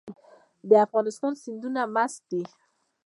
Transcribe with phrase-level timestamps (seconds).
[0.69, 2.43] د افغانستان سیندونه مست دي